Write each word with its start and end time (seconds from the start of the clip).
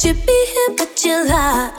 You'd 0.00 0.24
be 0.24 0.46
here, 0.46 0.76
but 0.76 1.04
you 1.04 1.24
lie? 1.26 1.72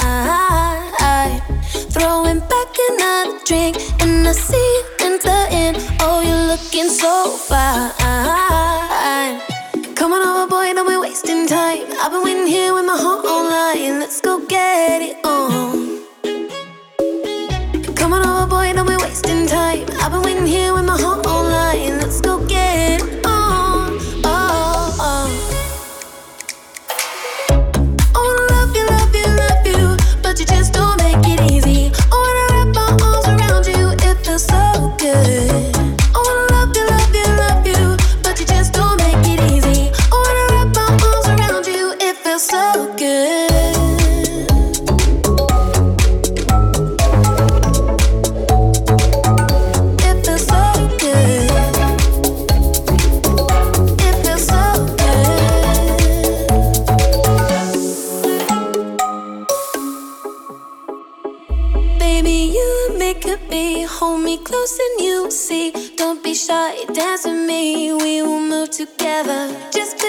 Throwing 1.90 2.40
back 2.40 2.68
another 2.90 3.40
drink, 3.46 3.78
and 4.02 4.28
I 4.28 4.34
see 4.34 4.58
you 4.58 4.84
in 5.06 5.20
the 5.20 5.48
end. 5.50 5.78
Oh, 6.02 6.20
you're 6.20 6.48
looking 6.48 6.90
so 6.90 7.30
fine. 7.48 7.94
Come 9.96 10.12
on 10.12 10.28
over, 10.28 10.48
boy, 10.50 10.74
don't 10.74 10.86
be 10.86 10.98
wasting 10.98 11.48
time. 11.48 11.86
I've 12.02 12.12
been 12.12 12.24
waiting 12.24 12.48
here 12.48 12.74
with 12.74 12.86
my 12.86 12.98
heart 12.98 13.24
online. 13.26 14.02
Let's 14.02 14.20
go 14.20 14.46
get 14.46 15.02
it 15.02 15.26
on. 15.26 16.02
Come 17.96 18.12
on 18.12 18.28
over, 18.28 18.48
boy, 18.48 18.74
don't 18.74 18.86
be 18.86 18.98
wasting 18.98 19.48
time. 19.48 19.69
together 68.80 69.52
just 69.74 70.00
to 70.00 70.09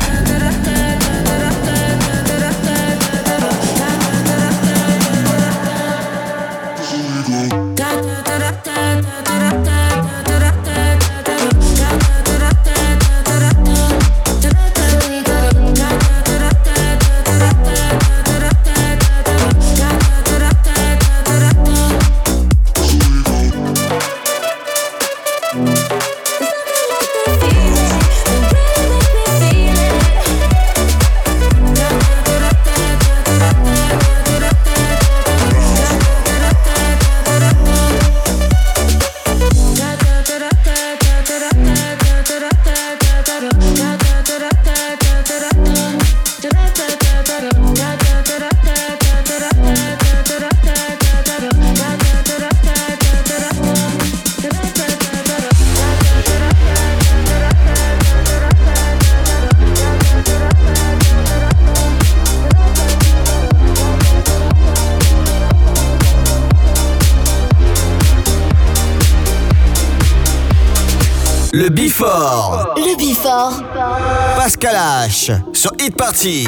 sur 75.61 75.73
Hit 75.79 75.95
Party. 75.95 76.47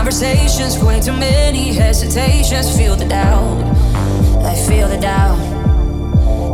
conversations, 0.00 0.82
way 0.82 0.98
too 0.98 1.12
many 1.12 1.74
hesitations. 1.74 2.74
Feel 2.74 2.96
the 2.96 3.04
doubt, 3.04 3.62
I 4.42 4.54
feel 4.54 4.88
the 4.88 4.96
doubt. 4.96 5.38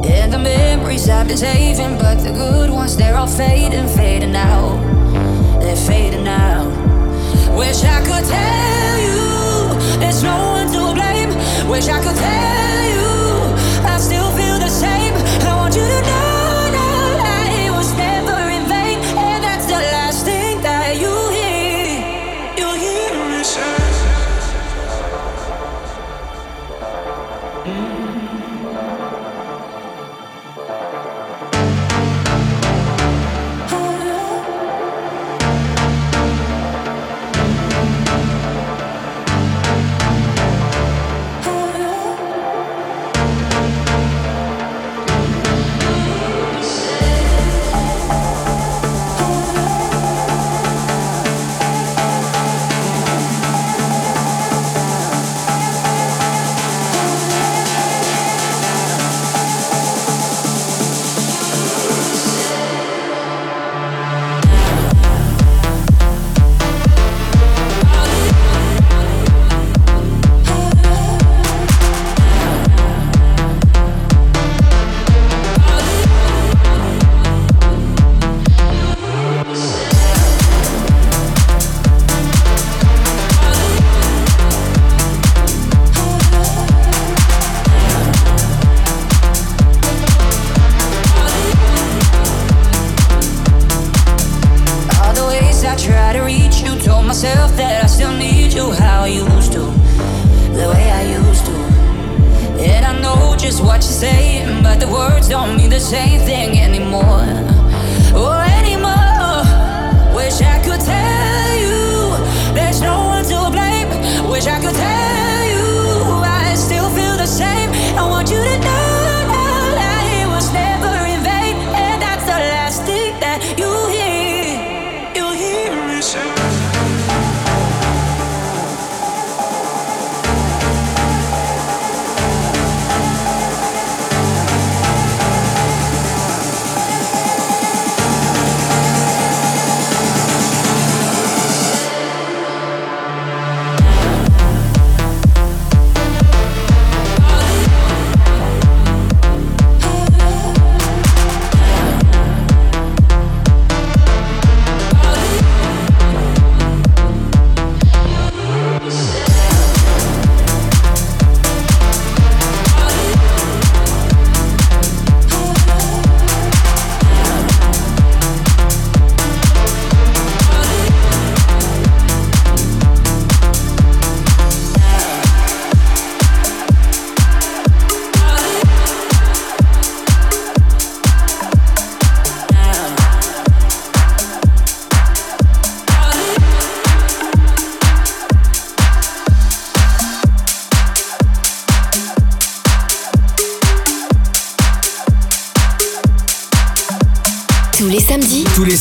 And 0.04 0.32
the 0.32 0.38
memories 0.38 1.08
I've 1.08 1.28
been 1.28 1.36
saving, 1.36 1.96
but 1.96 2.16
the 2.16 2.32
good 2.32 2.70
ones, 2.70 2.96
they're 2.96 3.16
all 3.16 3.28
fading, 3.28 3.86
fading 3.86 4.34
out. 4.34 4.80
They're 5.60 5.76
fading 5.76 6.26
out. 6.26 6.66
Wish 7.56 7.84
I 7.84 8.00
could 8.08 8.24
tell 8.36 8.98
you, 9.06 10.00
there's 10.00 10.24
no 10.24 10.36
one 10.58 10.66
to 10.72 10.82
blame. 10.98 11.30
Wish 11.70 11.86
I 11.86 12.02
could 12.02 12.16
tell 12.16 12.90
you. 12.90 13.05
same 105.86 106.18
thing 106.26 106.58
anymore. 106.58 107.25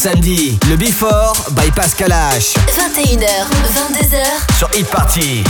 samedi, 0.05 0.55
le 0.69 0.75
Before 0.75 1.33
by 1.53 1.71
Pascal 1.71 2.11
H. 2.11 2.53
21h, 2.67 3.25
22h 3.73 4.57
sur 4.59 4.69
Hit 4.75 4.87
Party. 4.87 5.43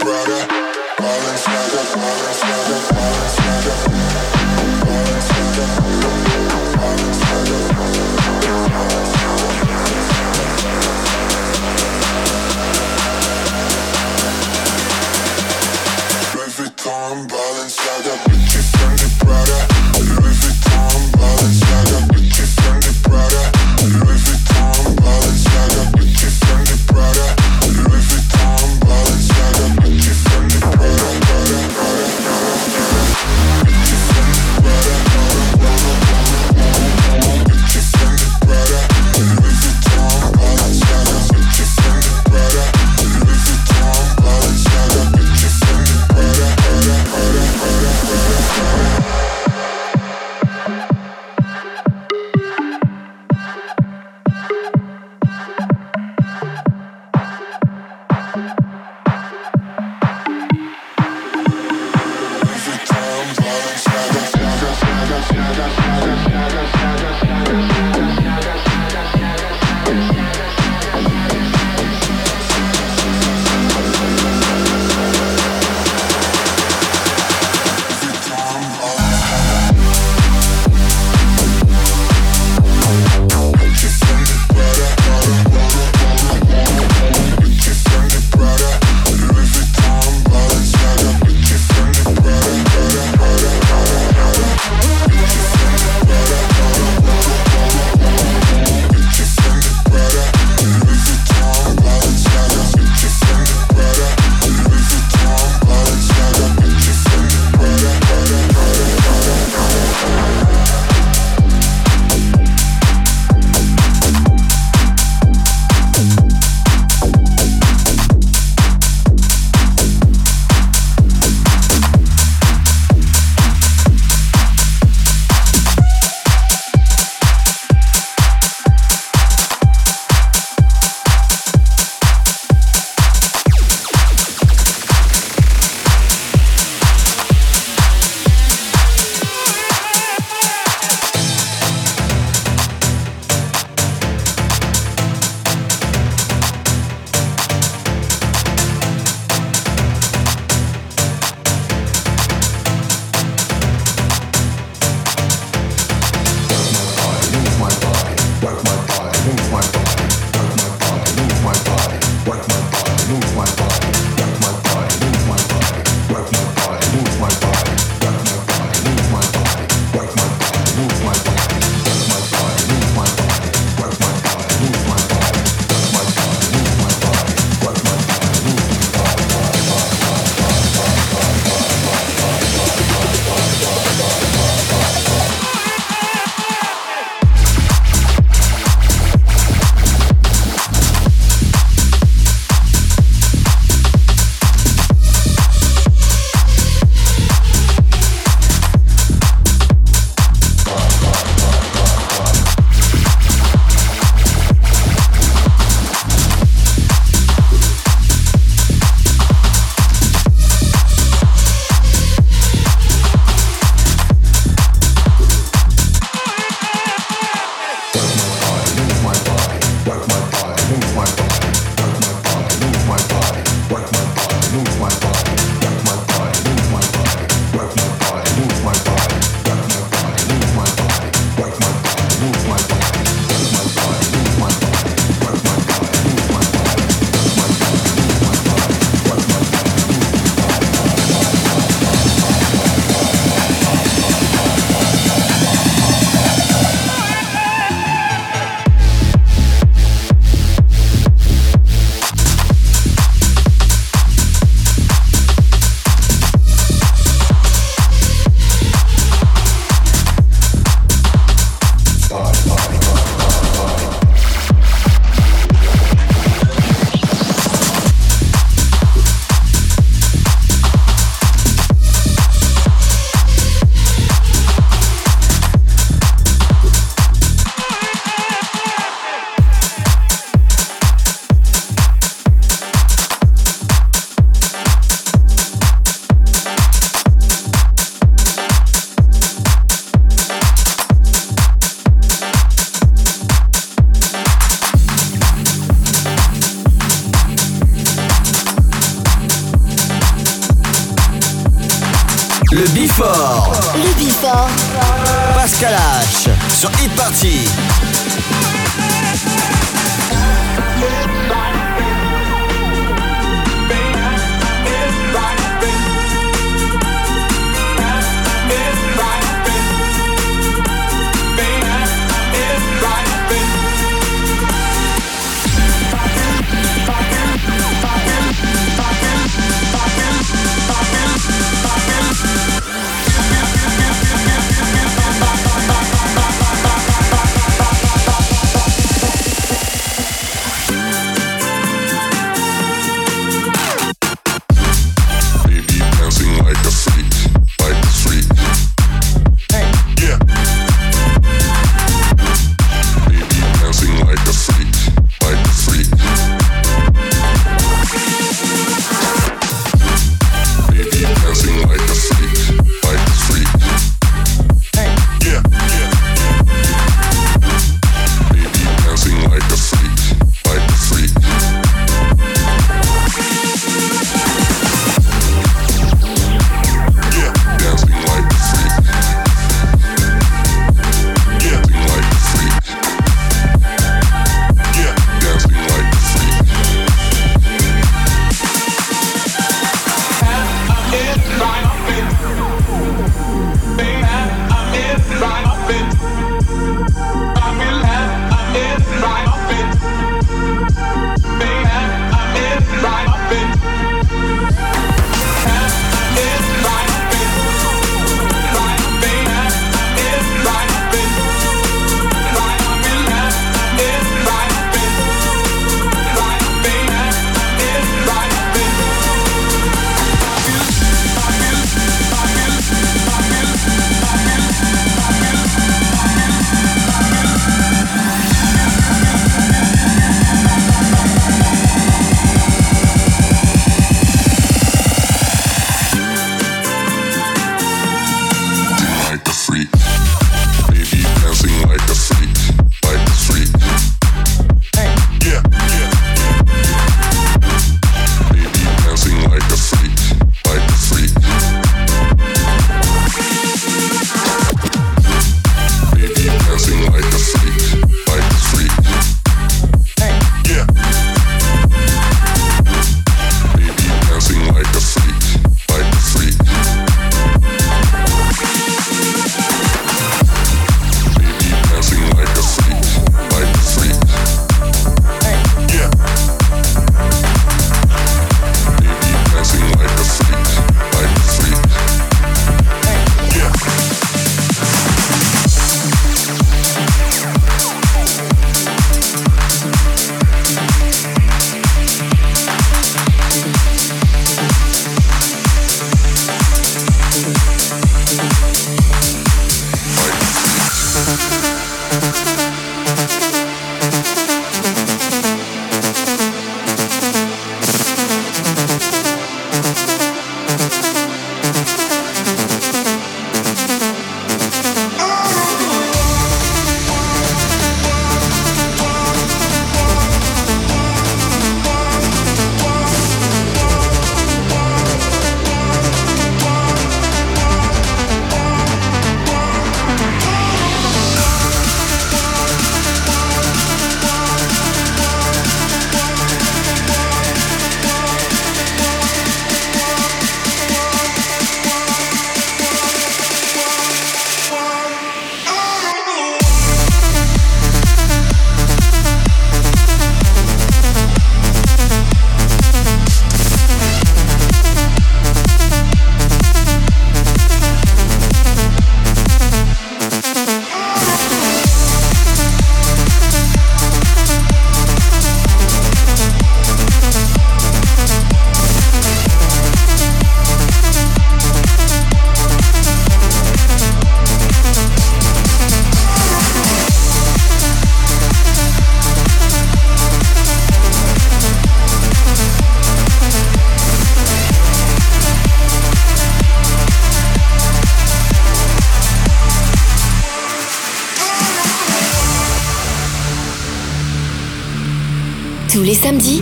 Brother, 0.00 0.46
all 0.98 1.28
inside, 1.32 1.74
all 1.96 2.28
inside. 2.28 2.73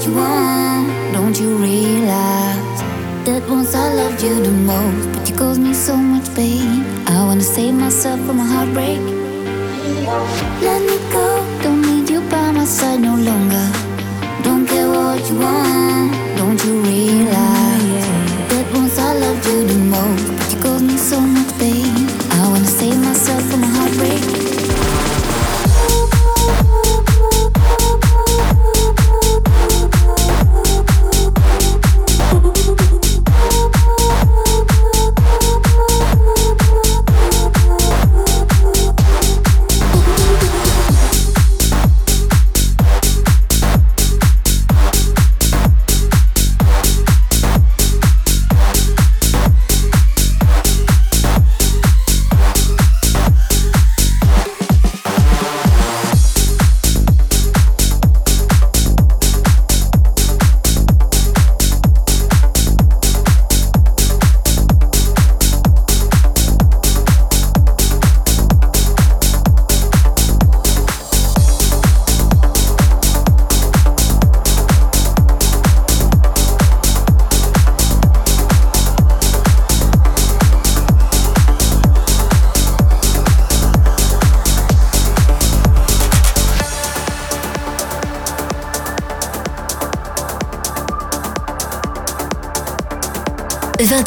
what 0.00 0.08
you 0.08 0.14
want. 0.14 1.12
Don't 1.12 1.38
you 1.38 1.56
realize 1.56 2.80
that 3.26 3.42
once 3.48 3.74
I 3.74 3.92
loved 3.94 4.22
you 4.22 4.34
the 4.42 4.50
most, 4.50 5.12
but 5.12 5.28
you 5.28 5.36
caused 5.36 5.60
me 5.60 5.74
so 5.74 5.96
much 5.96 6.34
pain. 6.34 6.84
I 7.06 7.24
wanna 7.26 7.42
save 7.42 7.74
myself 7.74 8.18
from 8.26 8.40
a 8.40 8.44
heartbreak. 8.44 9.00
Let 10.62 10.80
me 10.82 10.96
go, 11.12 11.44
don't 11.62 11.82
need 11.82 12.08
you 12.08 12.20
by 12.30 12.50
my 12.52 12.64
side 12.64 13.00
no 13.00 13.14
longer. 13.14 13.68
Don't 14.42 14.66
care 14.66 14.88
what 14.88 15.20
you 15.28 15.38
want. 15.38 16.29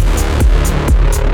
Party. 0.00 1.33